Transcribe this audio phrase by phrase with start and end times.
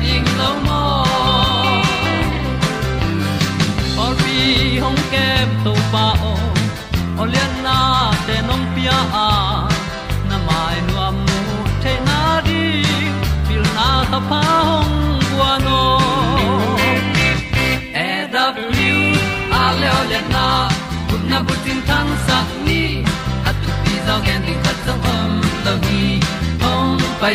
[0.00, 0.48] pi ta
[2.04, 2.32] ding
[4.02, 5.48] or bi hong kem
[7.62, 9.30] na te nông pia a
[10.28, 11.40] na mai nu amu
[11.82, 12.62] te na di
[13.48, 15.82] pil na ta pa hồng bua no
[18.06, 19.04] e da blue
[19.62, 20.46] a le na
[21.08, 22.82] kun na bu tin thăng sa ni.
[23.48, 25.30] At tu pi zo gen di khat zo om
[25.64, 26.04] lo gi
[26.62, 27.34] hong pai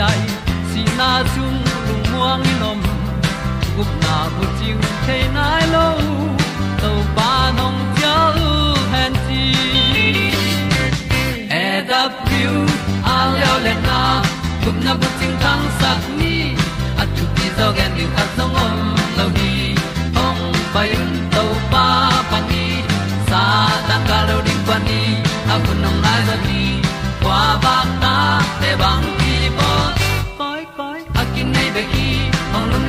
[0.00, 0.20] ai
[0.70, 2.80] si na chung lu muang ni nom
[3.76, 5.86] gup na bu chiu the nai lo
[6.82, 8.16] to pa nong pia
[8.48, 8.50] u
[8.92, 9.42] han ti
[11.62, 12.54] e da piu
[13.14, 14.00] a leo le na
[14.64, 16.33] gup na bu chiu tang sat ni.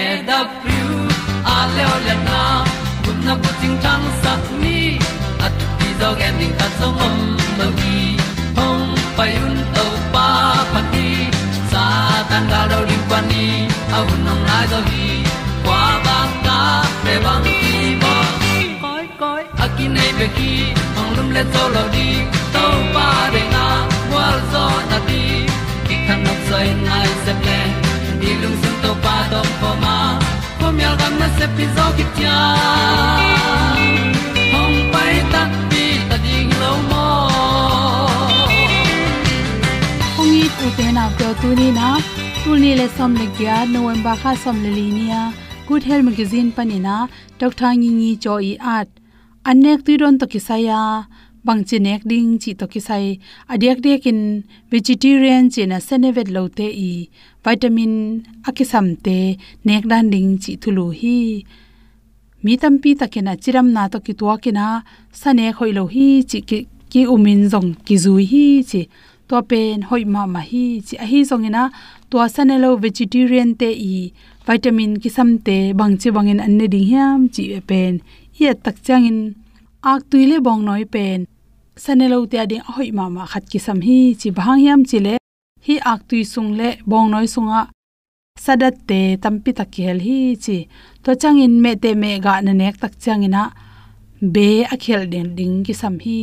[0.00, 0.82] e da thru
[1.54, 2.40] a le le na
[3.04, 4.78] kun na ko ting tang sat ni
[5.46, 7.16] at ti dog ending ta song om
[7.58, 7.98] lo gi
[8.58, 8.86] hong
[9.16, 10.28] pai un to pa
[10.72, 11.08] pa ti
[11.72, 11.84] sa
[12.30, 13.44] tan ga do ri pa ni
[13.98, 15.08] au nong lai do gi
[15.64, 16.58] kwa ba ta
[17.04, 18.14] pe bang ki bo
[18.84, 20.52] koi koi akin nei be ki
[21.00, 22.08] ong lum le zo lo di
[22.54, 23.64] to pa de na
[24.12, 25.22] wa zo na ti
[25.86, 27.08] ki kan nok sai nai
[31.08, 32.36] ko myal gam na se pi zo ki tia
[34.52, 37.06] hong pai ta pi ta ding lo mo
[40.20, 41.88] ong i u te na pyo tu ni na.
[42.44, 45.32] Tu ni le som le kya november kha som le li nia à.
[45.68, 47.08] good health magazine panina
[47.40, 48.88] dr ngi ngi cho i at
[49.50, 50.26] anek tu ron to
[51.46, 53.06] bang bangchi nek ding chi to kisai
[53.52, 54.20] adek dek in
[54.70, 56.90] vegetarian chi na senevet lote i
[57.44, 57.94] vitamin
[58.48, 59.18] akisam te
[59.66, 61.18] nek dan ding chi thulu hi.
[62.42, 64.66] Mi tampi takena chiram na to ki to kina
[65.20, 66.58] sane khoilo hi chi ki
[66.92, 68.82] ki umin zong ki zui hi chi
[69.28, 71.64] to pen hoi ma ma hi chi a hi zong e ina
[72.10, 73.94] to sanelo vegetarian te i
[74.46, 77.94] vitamin ki sam te bang chi bangin an ne ding hiam chi e pen.
[78.38, 79.18] Ye tak changin
[79.82, 81.26] ak tuile bong noi pen.
[81.78, 85.14] Sanelo tia ding hoi ma ma khat ki sam hi, chi bhang yam chi le.
[85.66, 87.70] Hi ak tui sung le bong noi sunga
[88.44, 90.66] sadat te tampi takhel hi chi.
[91.02, 93.42] To changin me te me ga na nek tak changina
[94.34, 96.18] be a khel den ding ki sam hi.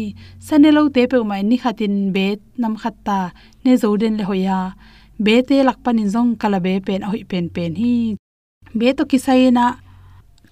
[0.45, 2.25] Sanelo te pe mai ni khatin be
[2.61, 3.19] nam khatta
[3.63, 4.59] ne zo den le hoya
[5.25, 7.95] be te lak panin zong kala be pen hoi pen pen hi.
[8.79, 9.65] Be to ki sai na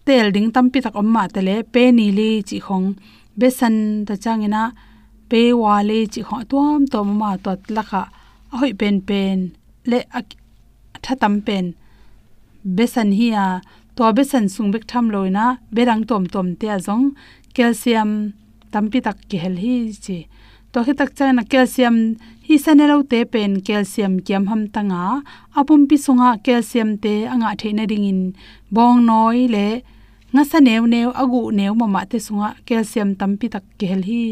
[0.06, 2.88] tel ding tampi tak amma tele pe ni li chi khong
[3.40, 3.76] besan
[4.08, 4.64] ta changina
[5.30, 9.40] pe wa le chi kho tuam to ma to tot a hoi pen pen,
[9.92, 10.20] le a
[11.04, 11.66] tha tam pen.
[12.78, 13.48] Besan hi a
[13.96, 15.46] to besan sung bek tham loina
[15.76, 17.06] berang tom tom te azong
[17.56, 18.12] calcium
[18.72, 20.18] tampi tak ki hel hi chi
[20.74, 21.98] to hi tak chana calcium
[22.46, 25.02] hi sanelo te pen calcium kiam ham tanga
[25.60, 28.22] apum pi sunga calcium te anga theina ring in
[28.76, 29.68] bong noi le
[30.34, 34.24] nga sa new new agu new mama te sunga calcium tampi tak kel hi.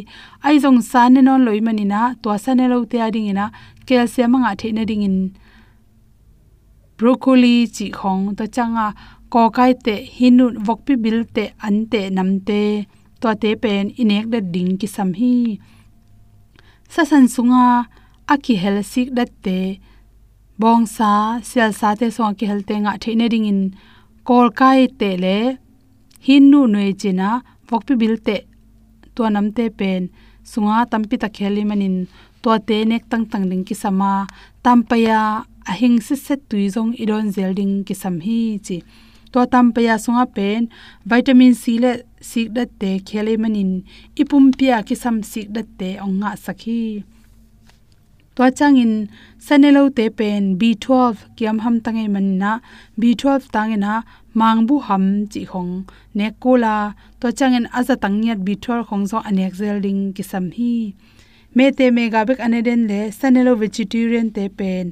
[0.45, 3.45] Ai jong san ne non loi manina to sanelo ne lo te ading ina
[3.87, 5.17] calcium anga the na ding in
[6.97, 8.87] broccoli chi khong to changa
[9.33, 12.61] ko kai te hinu vokpi bil te an te nam te
[13.21, 15.35] to te pen inek da ding ki sam hi
[16.93, 17.87] sa san sunga
[18.33, 19.59] aki hel sik dat te
[20.61, 21.11] bong sa
[21.49, 23.61] sel sa te song ki hel te nga theine ding in
[24.27, 25.37] kol kai te le
[26.25, 27.29] hin nu noi china
[27.67, 28.37] vokpi bilte
[29.15, 30.01] to namte pen.
[30.51, 31.95] Sunga tampi ta kheli manin
[32.41, 34.11] to te nek tang tang ding ki sama
[34.63, 35.21] tampaya
[35.71, 38.77] ahing se se tui jong iron zelding ki sam hi chi
[39.31, 40.61] to tampaya sunga pen
[41.09, 41.91] vitamin c le
[42.29, 43.71] sik dat te khele manin
[44.21, 46.83] ipum pia ki sam sik dat te ong nga sakhi
[48.35, 48.93] to changin
[49.45, 52.51] sanelo te pen b12 kiam ham tangai manna
[53.01, 53.93] b12 tangena
[54.39, 55.73] mangbu ham chi khong
[56.17, 56.75] ne kola
[57.19, 60.73] to changin aza tangyat b12 khong zo anek zelding ki sam hi
[61.55, 64.85] me te mega bek aneden le sanelo vegetarian te pen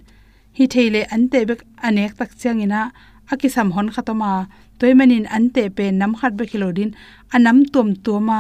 [0.58, 2.82] hi theile an te bek anek tak changina
[3.32, 4.32] akisam hon khatoma
[4.80, 6.92] toimanin an te pen nam khat be kilodin
[7.36, 8.40] anam tom toma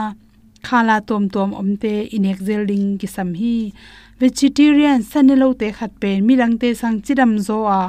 [0.68, 3.56] khala tom tom omte inek zelding ki sam hi.
[4.20, 7.82] Vegetarian sanelo te khat pe mirang te sang chiram zo a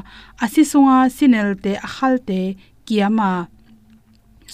[0.45, 2.41] asi sunga sinel te akhal te
[2.87, 3.33] kiama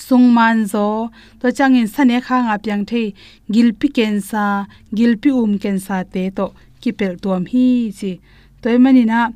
[0.06, 1.10] sungman zo,
[1.40, 3.14] to changin sane kha nga pyang the
[3.50, 4.66] gilpi kensa
[4.96, 6.46] gilpi um kensa te to
[6.80, 7.66] kipel tuam hi
[7.98, 8.12] chi.
[8.62, 9.32] Toy manina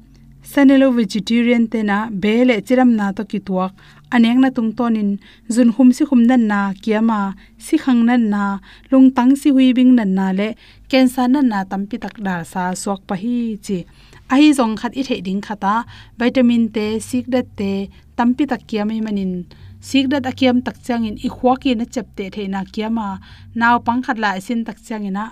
[0.52, 3.72] sanelo vegetarian te na bele chiram na to kituak
[4.14, 5.10] aneng na tung tonin
[5.54, 7.20] zun hum si khum nan na, kiama
[7.66, 8.42] si khang nan na
[8.90, 10.48] lung tang si hui bing nan na le
[10.90, 13.78] cancer nan na tampi tak dar sa sok pa hi chi.
[14.32, 15.74] Ahi zong khat i the ding khata,
[16.18, 17.72] vitamin te sik dat te
[18.18, 19.32] tampi tak kiami manin.
[19.88, 23.06] Sikdat akiam tak changin i khwaki na chap te the na kiama,
[23.60, 25.24] naw pangkhat la sin tak changina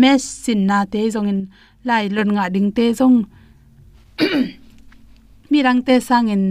[0.00, 1.40] mes sin na te zongin,
[1.88, 3.18] lai lon nga ding te zong.
[5.50, 6.44] mirang te sangin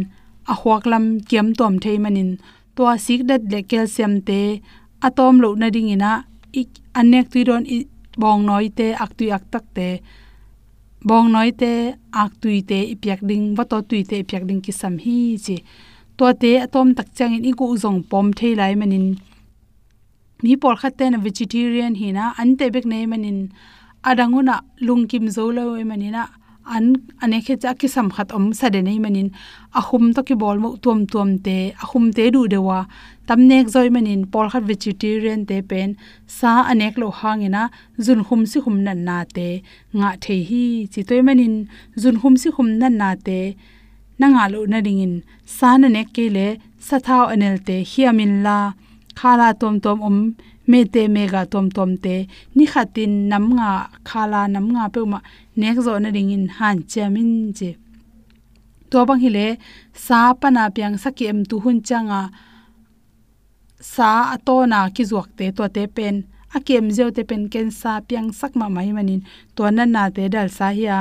[0.51, 2.29] a huak lam kiam tom thei manin.
[2.75, 4.39] To sik dat le calcium te
[5.07, 6.11] atom lo na ding ina.
[6.61, 6.69] Ik
[6.99, 7.77] anek tu ron i
[8.21, 9.89] bong noi te ak tu ak tak te.
[11.07, 11.71] Bong noi te
[12.23, 15.57] ak tu te ipyak ding wa to tu te ipyak ding ki sam hi chi.
[16.17, 19.07] To te atom tak chang in iku zong pom thei lai manin.
[20.43, 23.39] Mi por khatte na vegetarian hina an te bek nei manin.
[24.09, 26.23] Adanguna lungkim zo lo e manina
[26.75, 26.85] an
[27.23, 29.29] ane khe cha ki sam khat om sa de nei manin.
[29.79, 32.79] Ahum to ki bol mo tuam tuam te ahum te du dewa
[33.27, 35.89] tamnek zoi manin pol khat vegetarian te pen.
[36.37, 37.63] Sa anek lo hangina
[38.05, 39.49] zun hum si hum nan na te.
[39.97, 41.55] Nga the hi chi toy manin,
[42.01, 43.39] zun hum si hum nan na te.
[44.19, 45.15] Na nga lo na ringin
[45.57, 46.47] sa na nek ke le,
[46.87, 48.59] sa thao anel te hiamin la
[49.19, 50.17] khala tom tom om,
[50.69, 52.15] me te mega tom tom te.
[52.55, 53.71] Ni khatin nam nga,
[54.09, 55.19] khala nam nga pe ma
[55.61, 57.71] nek zo na ring in han chamin je
[58.89, 59.47] to bang hile
[60.05, 62.21] sa pana pyang sakem tu hun changa
[63.93, 66.15] sa atona ki zuak te, to te pen.
[66.57, 69.21] Akem zeu te pen ken sa pyang sak ma mai manin.
[69.55, 70.97] To na na te dal sa hiya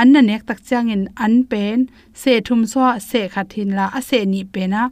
[0.00, 1.78] an na nek tak changin an pen.
[2.20, 4.82] Se thum so se khathin la, a se ni pe na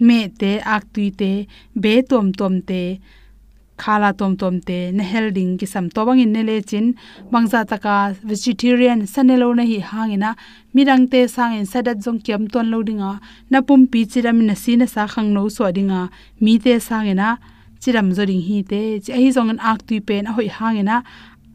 [0.00, 1.30] me te ak tui te
[1.82, 2.98] be tom tom te
[3.78, 6.86] khala tom tom te na helding ki sam to bang in ne le chin
[7.32, 7.96] bangza taka
[8.28, 10.30] vegetarian sanelo na hi hangina
[10.74, 13.10] mirang te sang in sadat jong kiam ton lo dinga
[13.50, 16.00] na pum pi chiram na sin sa khang no so dinga
[16.40, 17.28] mi te sang ina
[17.80, 20.96] chiram zo ding hi te chi hi jong an ak tui pen a hoi hangina,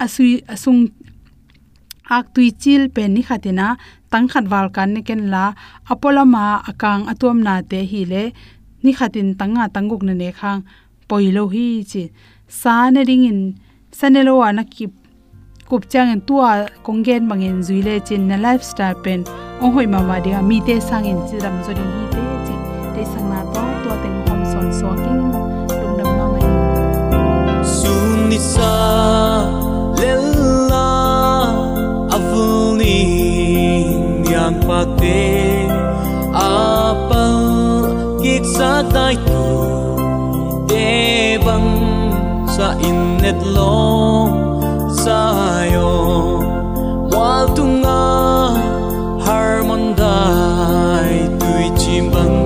[0.04, 0.82] asui, asung
[2.18, 3.68] ak tui chil pen ni khatina
[4.14, 5.46] ตั้งขัดวาลกันในเกนละ
[5.90, 8.16] อพอลมาอากางอตัวมนาเตหีเล
[8.84, 10.58] นี่ขัดินตั้งงาตั้งกุกในเนคัง
[11.10, 12.04] ปอยโลฮีจิ
[12.62, 13.40] สาในดิงิน
[14.00, 14.92] สเนโลวานักกิบ
[15.70, 16.44] กุบจางเงินตัว
[16.88, 19.20] กงเกนบางเงินจุยเลจินในไลฟ์สไตล์เป็น
[19.62, 22.56] องหอยมามาเดียมีเตสังเงินจิรำจดิงฮีเตจิ
[22.94, 25.20] เตสังนาตัวตัวเต็งหอมสอนสวกิ้ง
[25.82, 26.42] ลงดำนาไม่
[27.78, 27.94] สุ
[28.30, 28.74] นิสา
[29.98, 30.04] เล
[30.72, 30.90] ลา
[32.12, 32.44] อวุ
[32.80, 33.21] นี
[34.32, 34.64] Yang
[34.96, 35.68] te
[36.32, 37.28] apa
[38.24, 39.44] kik sa tai tu
[40.72, 41.72] de bang
[42.48, 44.32] sa in net lo
[45.04, 45.92] sa yo
[47.12, 48.08] wal tunga
[49.28, 52.40] harmon dai tui chim bang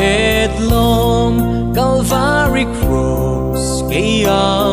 [0.00, 1.36] et long
[1.76, 4.71] calvary cross ke a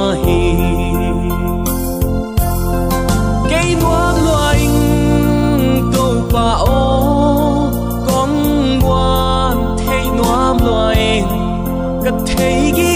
[12.40, 12.89] ka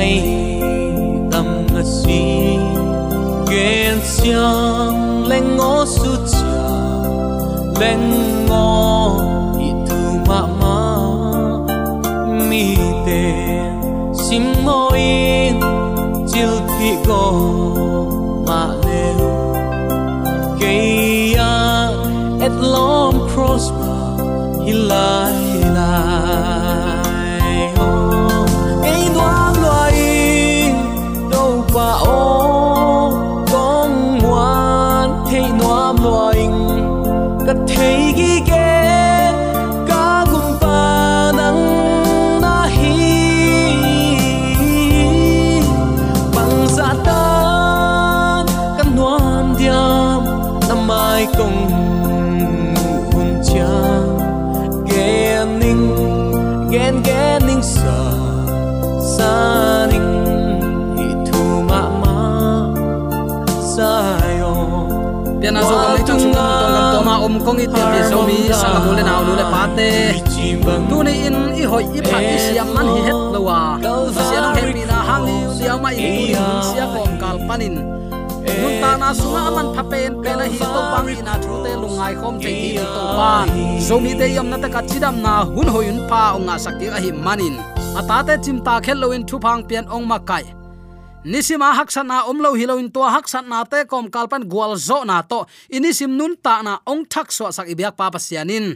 [0.00, 2.22] mộ tâm ngất suy
[3.50, 8.00] ghen xiang lên ngõ su chia lên
[8.48, 8.69] ngõ
[51.38, 51.70] năm mai công
[53.12, 53.68] hun cha
[54.86, 55.96] gen ning
[56.70, 58.12] gen gen ning sa
[59.18, 60.26] sa ning
[60.96, 62.16] hi thu ma ma
[65.40, 66.32] pian a zo tong
[66.92, 67.66] to ma om kong i
[68.10, 70.12] zo mi sang mu le naw lu le pa te
[70.90, 73.78] tu ni in i hoi i phat i siam man hi het lo wa
[74.28, 77.99] sia he pi na hang li liao ma i tu ni kom kal panin
[78.60, 81.54] nun ta na sunga man pha pen pe na hi to bang i na thu
[81.64, 83.46] te lungai khom chei hi to pan
[83.86, 85.34] zo mi te yam na ta ka chidam na.
[85.54, 87.56] Hun hoyun pa ong nga sakti a hi manin.
[87.98, 90.44] Ata te chim ta khel lo in thu phang pian ong ma kai
[91.24, 95.20] nisima haksan na omlo hilo in to haksan na te kom kalpan gwal zo na
[95.30, 95.44] to.
[95.76, 98.66] Inisim nun ta na ong thak so sak ibyak pa pasianin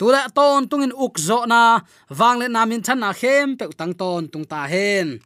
[0.00, 1.84] tula ton tungin uk zo na.
[2.08, 5.20] Wangle na min chan na khem pe tang ton tung ta hen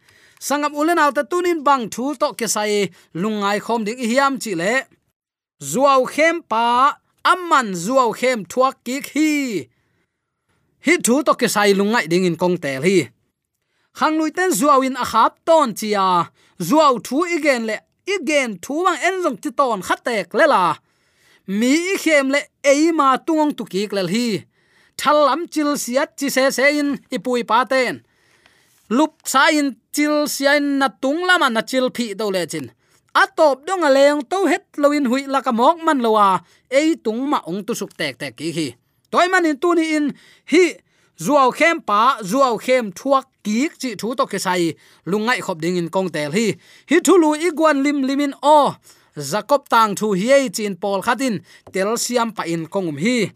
[0.46, 2.72] sangam ulen alta tunin bang thu to ke sai,
[3.22, 4.74] lungai khom ding hiam chi le.
[5.70, 6.66] Zuaw khem pa,
[7.32, 9.30] amman zuaw khem thuak ki hi.
[10.84, 12.98] Hi thu to ke sai lungai ding in kong tel hi.
[13.98, 16.08] Khang lui ten zuaw in a khap ton chia
[16.68, 17.76] zuaw thu igen le,
[18.14, 20.64] igen thu wang en jong ti ton khatek le la.
[21.58, 21.74] Mi
[22.04, 22.40] khem le
[22.72, 24.28] eima tungong tu ki klel hi.
[25.00, 27.94] Thalam chil siat chi se se in, ipui pa ten.
[28.96, 32.66] Lup sa in chil sian na tung lama na chil phi to le chin.
[33.22, 36.28] Atop dong a leng to het loin hui la ka mok man lowa
[36.78, 38.68] ei tung ma ong tu suk tek tek ki hi.
[39.10, 40.06] Toy man in tu ni in.
[40.50, 40.64] Hi,
[41.24, 44.74] zuaw khem pa, zuaw khem thuak ki chi thu to ke sai.
[45.06, 46.46] Lungai khop ding in kong tel hi.
[46.90, 48.74] Hi thu lu igwan lim limin o.
[49.30, 51.34] Jacob tang thu hi chin pol khatin.
[51.72, 53.30] Tel siam pa in kongum hi.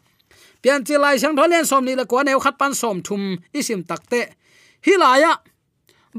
[0.63, 3.23] Pian chi lai sang tholen som ni la ko neu khat pan som thum
[3.55, 4.21] isim takte
[4.87, 5.33] hi la ya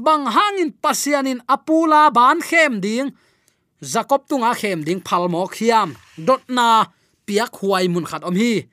[0.04, 3.12] bang hangin pasianin apula ban khem ding.
[3.92, 6.84] Jacob tunga khem ding phalmo khiam dot na
[7.26, 8.68] piak huai mun khat om hi.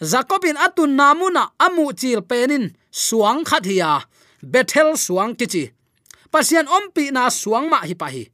[0.00, 3.92] Jacobin atun namuna amu chil penin suang khat hiya.
[4.42, 5.70] Bethel suang kichi.
[6.32, 8.24] Pasian ompi na suang ma hi pa hi.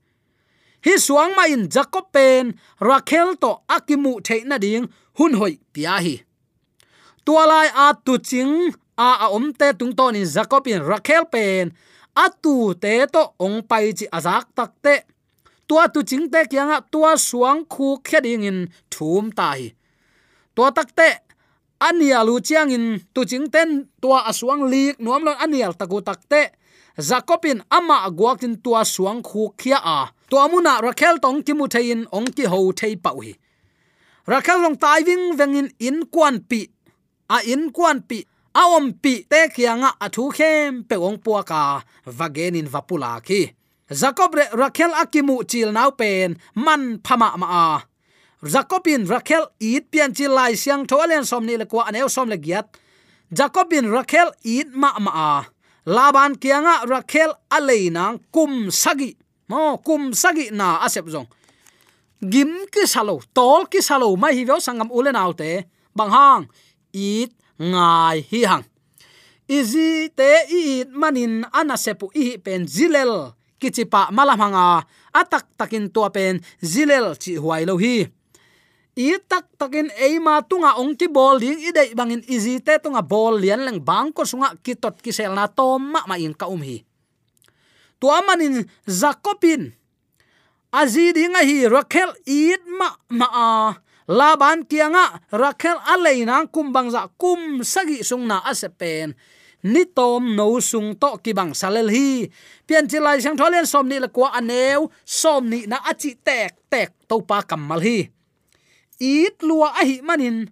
[0.86, 4.86] Hi suang ma in jacob pen rakhel to akimu theina ding,
[5.18, 6.22] hun hoi pia hi.
[7.26, 11.74] Tualai a tu ching, a a om te tung ton in jacob in rakhel pen
[12.24, 14.94] atu te to ong pai chi azak tak te
[15.68, 18.58] tua tu ching te kyang tua suang khu kheding in
[18.92, 19.60] thum tai
[20.54, 21.08] tua tak te
[21.88, 23.70] ania lu chiang in tu ching ten
[24.02, 25.98] tua asuang lik nuam lon anial taku
[26.32, 26.42] te
[27.08, 29.98] zakopin ama guakin tua suang khu khia a
[30.30, 33.32] tua muna rakhel tong ki mu thein ong ki ho thei pau hi
[34.32, 36.60] rakhel long tai wing vengin in kwan pi
[37.28, 38.18] a in kwan pi
[38.60, 38.64] a
[39.02, 41.60] pi te khianga athu thu khem pe ong puwa ka
[42.18, 43.42] vagenin vapula ki.
[44.00, 47.68] Jacob re rakhel akimu chil nau pen man phama ma a.
[48.52, 52.66] Jacobin rakhel it pian chi lai siang tholen somni le ko aneu som le giat.
[53.38, 55.32] Jacobin rakhel it ma ma a.
[55.96, 59.10] Laban kianga rakhel aleinang kum sagi.
[59.48, 61.28] Mo kum sagi na asep jong
[62.22, 66.42] gim ki salo, tol ki salo mai hi vo sangam ulen autte bang hang
[66.92, 68.64] it ngai hi hang
[69.48, 73.32] izi te it manin anasepu i pen zilel.
[73.56, 78.04] Kichipa malamanga atak takin tua pen zilel chi huai lo hi.
[78.96, 83.00] I tak takin eima tunga ong ti bol ding i dei bangin izi te tunga
[83.00, 86.60] bol lian leng bang ko sunga kitot kisel na tom ma ma in ka um
[86.60, 86.84] hi.
[88.00, 89.72] Tua manin zakopin.
[90.72, 93.46] Azi dinga hi rakel it ma ma a
[94.08, 99.14] laban kianga rakel aleina kumbang za kum sagi sungna asepen.
[99.66, 102.30] Ni tom no sung to ki bang salel hi.
[102.66, 106.94] Pian chilai sang tholen som ni la kwa aneu, som ni na achi tek tek
[107.10, 108.06] to pa kamal hi.
[109.02, 110.46] It lua a hi manin.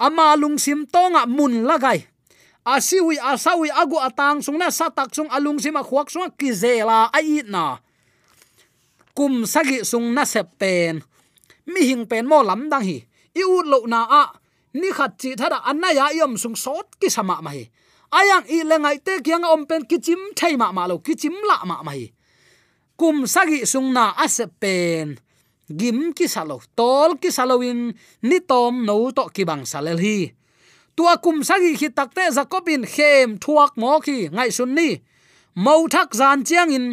[0.00, 2.08] Ama lungsim tonga mun lagai.
[2.60, 7.80] Asiwi, asawi, agu atang sungna, satak sung alung sima khuak sung kizela ai na.
[9.16, 11.04] Kum sagi sung na sepen
[11.72, 12.98] mi hing pen mo lam dang hi.
[13.40, 14.24] I ut lo na a.
[14.74, 17.64] Ni khat chi thada anna ya yom sung sot ki sama ma hi.
[18.18, 21.82] Ayang i lengai te kyang om pen kichim thai ma ma lo kichim la ma
[21.86, 22.06] ma hi.
[22.98, 25.18] Kum sagi sung na asepen
[25.78, 30.18] gim ki salo tol ki salowin ni tom no to ki bang salel hi.
[30.96, 34.98] Tua kum sagi khi takte zakobin khem thuak mo khi ngai sun ni.
[35.54, 36.86] Mau thak zan chiang in.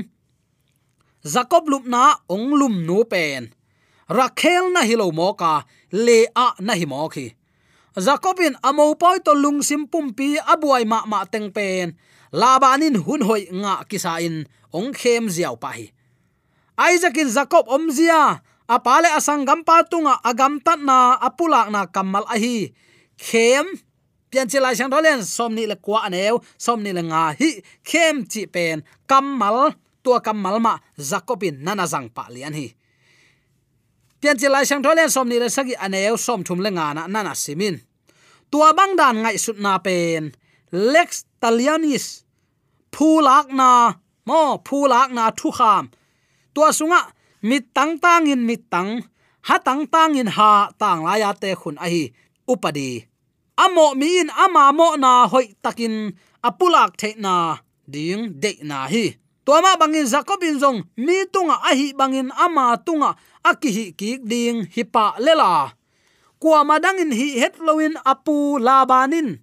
[1.26, 3.57] Zakob lup na ong lum nu pen
[4.10, 7.36] rakhel na hilo moka le a na hi mo khi.
[7.98, 11.98] Zakobin amo poi to lung sim pumpi abuai ma ma teng pen.
[12.32, 15.90] Labanin hun hoi nga kisa in ong khem ziaw pa hi.
[16.78, 22.70] Isaac in Jacob omzia apale asangam patunga agam tat na apulak na kamal ahi
[23.18, 23.66] khem,
[24.30, 28.86] pian chilai sang dolen somni le kwa aneu somni le nga hi, khem chi pen.
[29.10, 29.74] Kamal,
[30.06, 32.77] tua kamal ma zakopin nana zang pa lian hi
[34.22, 37.76] pian lại sang dolen somni le sagi aneu som thum le nga na nana simin.
[38.52, 40.32] Tua bang dan ngai sut na pen,
[40.72, 41.10] lex
[41.42, 42.28] talianis
[42.98, 43.94] phulak na,
[44.26, 45.86] mo, phulak na thu kham.
[46.54, 47.02] Tua sunga,
[47.50, 49.06] mit tang tang in mit tang,
[49.48, 52.04] ha tang tang in ha, tang la ya te khun a hi,
[52.50, 53.06] upadi.
[53.64, 56.14] Amo mi in ama mo na hoi takin
[56.48, 57.58] apulak the na,
[57.90, 59.06] ding de na hi
[59.48, 63.16] toma bangin zakobin zong, mi tunga ahi bangin ama tunga,
[63.48, 65.72] akihi ki ding hipa lela.
[66.36, 69.40] Kwa madangin hi hetloin apu labanin.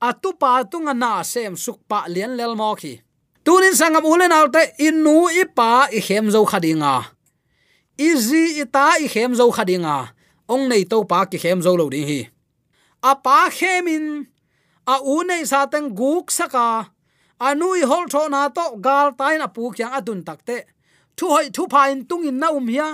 [0.00, 3.04] Atupa tunga na sem sukpa lian lel mo khi
[3.44, 7.12] tunin sangam ulen alte inu ipa i hem zo khadinga.
[7.98, 10.14] Izi ita i hem zo khadinga.
[10.48, 12.20] Ong nei to pa ki hem zo lo ding hi.
[13.02, 14.26] Apa khemin
[14.86, 16.90] a u nei sa teng guk saka
[17.48, 20.58] anui hol tho na to gal tai na pu kyang adun takte.
[21.16, 22.88] Thu hoi thu pain tung in na um hiya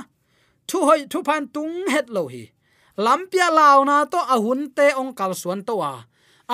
[0.68, 2.44] thu hoi thu pan tung het lo hi.
[3.04, 5.92] Lampia law na to ahun te ong kal suan to wa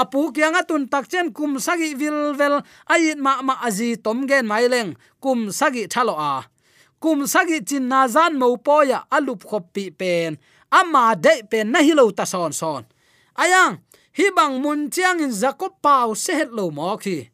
[0.00, 2.54] apu kyang atun tak chen kum sagi vil vel
[2.90, 4.90] ai ma ma aji tom gen mai leng,
[5.22, 6.34] kum sagi thalo a.
[7.02, 10.36] Kum sagi chin na zan mo poya alup khop pi pen
[10.70, 12.82] ama de pen na hilo ta son son.
[13.42, 13.78] Ayang,
[14.16, 17.33] hi bang mun chiang in zakop pau se het lo mo khi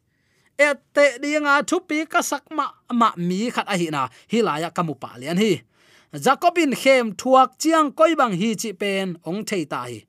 [0.69, 2.65] ette dinga thupi ka sak ma
[2.99, 4.01] ma mi khat a hi na.
[4.31, 5.51] Hilaya kamu pa lian hi.
[6.25, 9.99] Jacobin khem thuak chiang koi bang hi chi pen ong thei ta hi.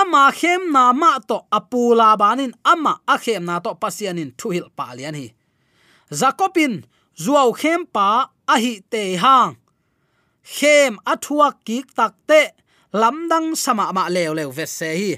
[0.00, 4.86] Ama khem na ma to apula banin ama a khem na to pasianin thuhil pa
[4.98, 5.26] lian hi.
[6.20, 6.74] Jacobin
[7.22, 8.08] zuaw khem pa
[8.54, 9.52] a hi te hang.
[10.56, 12.42] Khem athuak ki takte
[13.00, 15.12] lamdang sama ma lew lew ve se hi.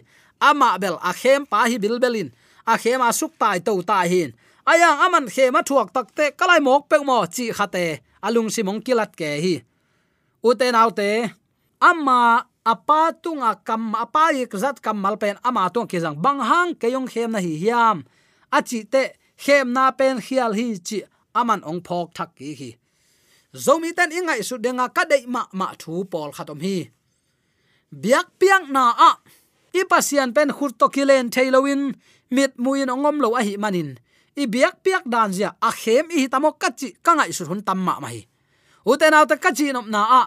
[0.49, 2.31] Ama bel a khem pa hi bilbelin
[2.67, 4.31] a khema suk tai to ta hin.
[4.67, 9.13] Ayang aman khema a thuak takte kalai mok pe mo chi khate alung simong kilat
[9.17, 9.55] ke hi.
[10.45, 11.31] Uten autte
[11.81, 16.75] amma apa tunga kam apa ik zat kam malpen ama tung ki jang bang hang
[16.81, 18.07] ke yong khem na hi hiam.
[18.53, 19.03] Achi te
[19.37, 20.99] khem na pen khial hi chi
[21.35, 22.71] aman ong phok thak ki hi.
[23.55, 26.77] Zomi ten ingai su denga ka dei ma ma thu pol khatom hi.
[28.03, 29.11] Biak piang na a
[29.81, 31.83] ipasian pen khur to kilen thailowin
[32.35, 33.91] mit muin ongom lo a hi manin.
[34.37, 38.19] I biak piak dan zia, a khem i tamo kachi kangai sur hun tamma mai
[38.91, 40.23] uten auta kachi nom na a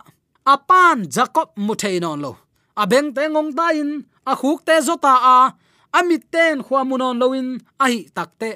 [0.53, 2.31] apan jacob muthei non lo.
[2.75, 5.37] A beng te ngong ta in, a khuk te zota a
[5.97, 7.47] amit ten khwamunon loin
[7.83, 8.49] a hi takte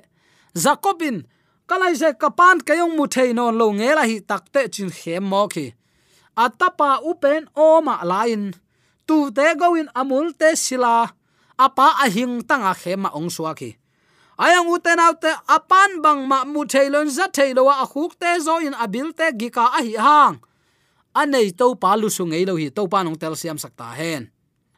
[0.64, 1.18] jacobin
[1.70, 5.66] kalai se kapan kayong muthei non lo ngela hi takte chin khem mo khi
[6.44, 8.44] atapa upen oma lain
[9.08, 11.19] tu te goin amul te sila
[11.60, 13.72] apa ahing tanga khema ong suaki
[14.40, 18.74] ayang uten autte apan bang ma mu thailon za thailo a khuk te zo in
[18.74, 20.36] abil te gika a hi hang.
[21.20, 24.32] Anei to pa lu su ngei lo hi to pa nong tel siam sakta hen.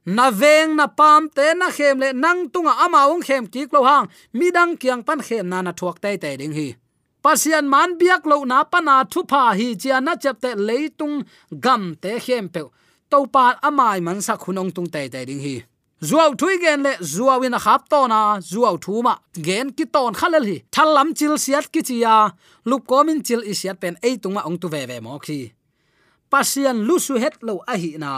[0.06, 3.86] Na veng na pam te na khem le nang tunga ama ong khem ki klo
[3.86, 4.10] hang.
[4.34, 6.74] Midang kyang pan khem na na thuak te te ding hi.
[7.22, 11.22] Pasian man biak lo na pa na thu pha hi chia na chep te leitung
[11.64, 12.66] gam te khem pe.
[13.12, 15.56] To pa amai man sa khunong tung te te ding hi
[16.02, 18.20] zuaw thui gen le zuawin a khap to na
[18.52, 19.14] zuaw thu ma
[19.46, 20.58] gen ki ton khalal hi.
[20.74, 22.16] Thalam chil siat ki chia
[22.70, 25.40] lup komin chil i siat pen ei ma ong tu ve ve mo khi
[26.32, 28.12] pasian lu su het lo a hi na.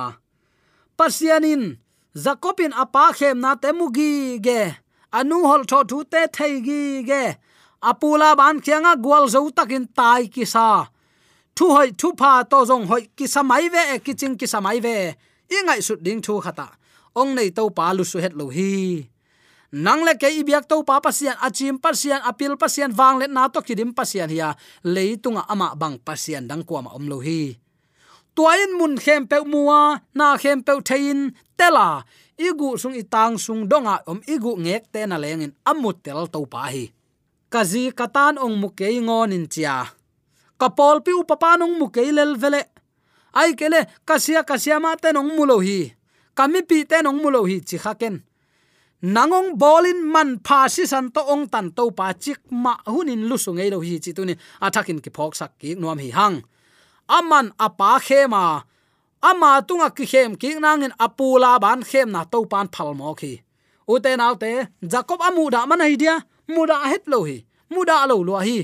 [0.98, 1.64] Pasianin
[2.24, 4.62] zakopin apa khem na temugi ge.
[5.18, 7.24] Anu hol tho thu te thei gi ge.
[7.90, 10.68] Apula ban khianga gwal zo takin tai ki sa.
[11.56, 14.78] Thu hoi thu pha to jong hoi ki samai ve e ki ching ki samai
[14.86, 14.96] ve.
[15.56, 16.68] Ingai su ding thu khata
[17.16, 19.06] ong nei to pa lu su het lo hi.
[19.74, 23.58] Nang le ke ibyak to pa pasian achim pasian apil pasian wang le na to
[23.66, 24.54] kidim pasian hiya
[24.86, 27.58] leitunga ama bang pasian dang kwa ma om lo hi.
[28.34, 32.06] Tuain mun khem pe muwa na khem pe thein, tela.
[32.34, 36.70] Igu sung itang sung donga om, igu ngek te na lengin amut tel to pa
[36.74, 36.90] hi.
[37.54, 39.86] Kazi katan ong mukei ngon in chia.
[40.58, 42.74] Kapol pi upapanong mukei lel vele.
[43.34, 45.94] Ai kele kasia kasia ma te nong mulo hi
[46.38, 48.16] kami pi te nong mulo hi chi khaken
[49.04, 53.36] nangong bolin man pha si san to ong tan to pa chik ma hunin lu
[53.36, 56.38] su ngei lo hi chi tunin athakin ki phok sak ki nuam hi hang.
[57.18, 58.64] Aman apa khema
[59.30, 63.44] ama tunga ki khem ki nangin apula ban khem na to pan phal mo khi.
[63.92, 66.16] Uten autte jacob amu da man hi dia.
[66.48, 67.44] Muda het lo hi.
[67.76, 68.58] Muda lo lo hi.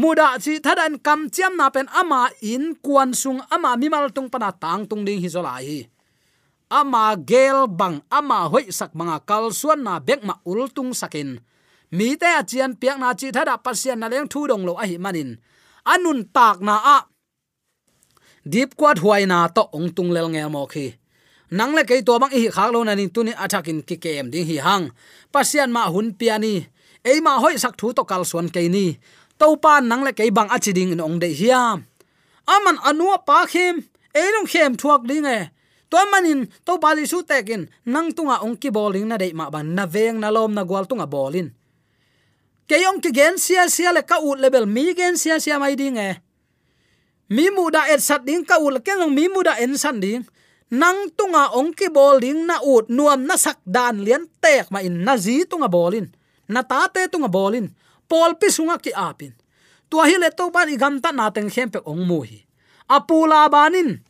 [0.00, 4.48] Muda chi thadan kam chiam na pen ama in kwan sung ama mimal tung pana
[4.62, 5.91] tang tung ding hi zola hi
[6.80, 11.36] ama gel bang, ama hoi sak manga kal suan na bek ma ultung sakin.
[11.92, 14.96] Mi te achian piak na chi thada pasian na leng thu dong lo a hi
[15.04, 15.30] manin.
[15.92, 16.98] Anun tak na a.
[18.52, 20.86] Deep kwat huai na to ong tung lel ngel mo khi.
[21.52, 24.48] Nang le kei to bang hi khak lo na ni tuni athakin ki kem ding
[24.48, 24.84] hi hang.
[25.32, 26.54] Pasian ma hun piani
[27.04, 28.96] ei ma hoi sak thu to kal suan ke ni.
[29.38, 31.78] To pan nang le kei bang achiding in ong de hiam
[32.46, 33.84] aman anua pa khem.
[34.14, 35.38] Ei long khem thuak ding e
[35.92, 39.76] to manin to bali su tekin nang tunga ong ki bowling na dei ma ban
[39.76, 41.52] na veng na lom na gwal tunga bolin.
[42.64, 46.00] Keyong ki gen sia sia le ka ut level mi gen sia sia mai ding
[46.00, 46.16] e
[47.28, 50.00] mi mu da et sat ding ka le ke long mi mu da en san
[50.00, 50.24] ding.
[50.72, 55.04] Nang tunga ong ki bowling na ut nuam na sak dan lian tek ma in
[55.04, 56.08] na zi tunga bowling
[56.48, 57.68] na ta te tunga bowling,
[58.08, 59.32] pol pi sunga ki apin.
[59.92, 62.40] Tua hi le to ban i gam ta na teng khem pe ong mu hi.
[62.88, 64.00] Apula banin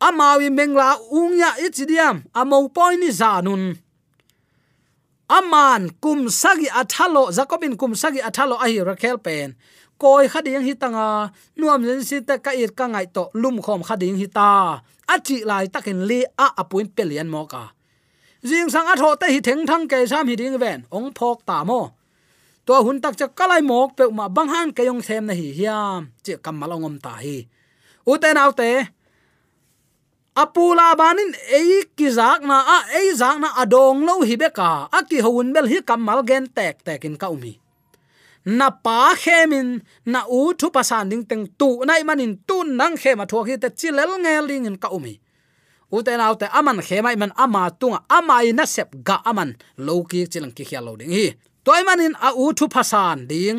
[0.00, 3.76] amawi mengla ungya ichidiam amo poini zanun.
[5.30, 9.54] Aman kum sagi athalo, zakobin kum sagi athalo ahi rakhel pen.
[10.00, 13.84] Koi khading hi tanga nuam zen si ta ka ir ka ngai to, lum khom
[13.86, 17.70] khading hi ta achi lai takin li a apuin pelian mo ka.
[18.42, 21.62] Jing sang atho te hi theng thang ke sam hi ding ven, ong phok ta
[21.68, 21.92] mo.
[22.66, 25.48] To hun tak cha kalai mok pe ma bang han ke yong sem na hi
[25.58, 27.46] hiam che kam malongom ta hi.
[28.10, 28.70] U te te
[30.42, 34.98] apula banin ei ki zak na a ei zak na adong lo hi beka a
[35.08, 37.54] ki houn bel hi kamal gen tek in ka umi.
[38.58, 39.68] Na pa khemin,
[40.12, 43.56] na u thu pasan ding teng tu nai manin tu nang khe ma thok hi
[43.62, 45.14] te chilel ngel ding in ka umi.
[45.94, 49.50] U te nau te aman khe mai man ama tunga ama na sep ga aman.
[49.86, 51.26] Lo ki chilang ki khia lo ding hi.
[51.64, 53.58] Toy manin a u thu pasan ding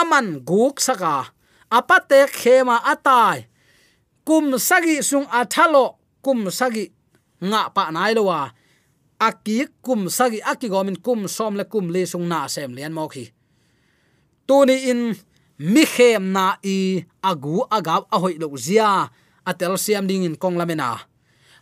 [0.00, 1.14] aman guk saka.
[1.78, 3.49] Apate khema atai
[4.24, 6.88] kum sagi sung athalo kum sagi
[7.40, 8.50] nga pa nai lo wa
[9.20, 13.08] aki kum sagi aki gomin, kum som le kum le sung na sem lian mo
[13.08, 13.28] khi.
[14.48, 15.12] Tuni in
[15.60, 19.08] mi khem na i agu agaw a hoi lo zia,
[19.44, 20.96] atel siam ding in kong lamena.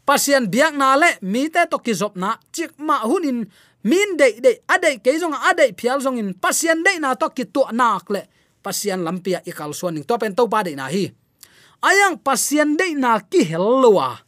[0.07, 3.45] Pasian biak na le, mi te to ki zop na, chik ma hunin
[3.85, 7.45] min de de ade ke jong ade phial jong in, pasian de na to ki
[7.51, 8.23] tu nak le.
[8.63, 11.13] Pasian lampia ikal suaning to pen to pa de na hi
[11.83, 14.19] ayang pasien de na ki hellowa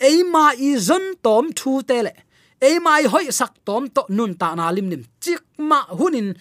[0.00, 2.12] eima i zon tom thu tele
[2.60, 5.02] eima i hoi sak tom to nun ta na lim nim.
[5.20, 6.36] Chik ma hunin.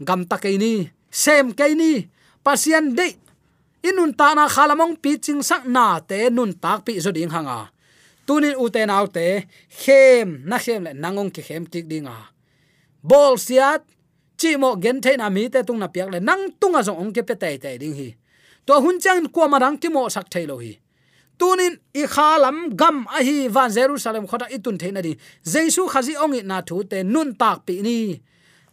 [0.00, 0.88] Gam ta ke ni.
[1.10, 2.04] Sem ke ni.
[2.44, 3.08] Pasien de
[3.88, 7.72] inun ta na khalamong pi ching sak na te nun tak pi zo ding hanga.
[8.26, 9.48] Tunin nau te,
[9.80, 12.16] khem na khem le nangong ki khem tik dinga.
[13.00, 13.80] Bol siat
[14.36, 17.12] chi mo gen the na mi te tung na piak le nang tunga zong ong
[17.16, 18.08] ke pe tai tai ding hi
[18.68, 20.76] to hun chang ko marang ki mo sak thailo hi.
[21.40, 25.16] Tunin i khalam gam a hi van jerusalem khota itun theina di.
[25.52, 27.98] Jesu khazi ong i na thu te nun tak pi ni.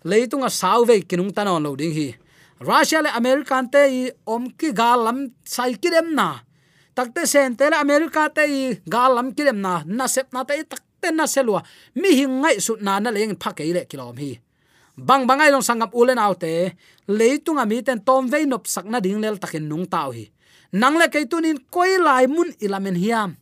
[0.04, 2.08] Leitunga sauve kinung tanon lo ding hi.
[2.60, 6.28] Russia le american te i om ki galam sai kirem na.
[6.96, 8.64] Takte sen te le america te i
[8.96, 9.74] galam kirem na.
[9.86, 11.64] Na sep na te takte na selwa
[11.96, 14.32] mi hi ngai su na na leng phakei le kilom hi
[14.96, 16.72] bang bangai long sangap ulen autte
[17.08, 20.32] leitunga mi ten tom ve nop sakna ding lel takin nung tau hi.
[20.72, 23.36] Nang le keitunin koi lai mun ilamen hiam.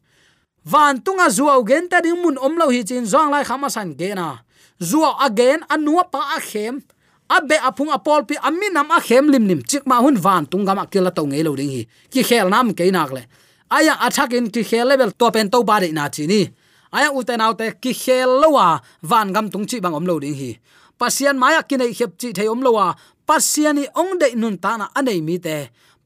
[0.66, 4.14] Van tunga zuaw gen ta ding mun omlo hi chin zong lai khama san ge
[4.14, 4.42] na.
[4.82, 6.82] Zuaw again anua pa a khem.
[7.30, 10.86] Abe apung apol pi aminam a khem lim nim chik ma hun van tung ma
[10.86, 11.88] kila to ngei lo ding hi.
[12.10, 13.24] Ki khel nam ke nak le.
[13.70, 16.50] Aya attack in ki khel level to pen to ba de na chi ni
[16.94, 20.60] aya uten autte ki khel lowa van gam tung chi bang omlo ding hi
[21.04, 22.96] pasian maya kinai khep chi thei om lowa.
[23.28, 25.58] Pasiani ong de nun ta na anei mi te.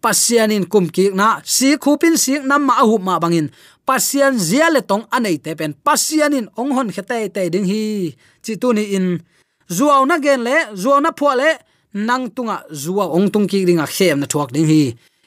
[0.03, 3.47] Pasianin kum ki na, si khupin si nam ma hu ma bangin
[3.88, 5.71] pasian zia le tong anei te pen.
[5.88, 7.83] Pasianin ong hon khete te ding hi.
[8.43, 9.07] Chi tu ni in.
[9.77, 11.49] Zuaw na gen le zuaw na phwa le,
[12.07, 14.83] nang tunga zuwa ong tung ki ringa khem na thuak ding hi.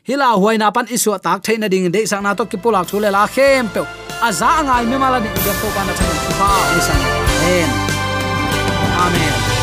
[0.08, 3.08] Hila huai na pan isu tak theina ding de sang na to ki pulak thule
[3.16, 3.82] la khem pe.
[4.26, 7.70] Aza ngai me mala ni de ko pa na chan pa ni sang amen
[9.04, 9.59] amen.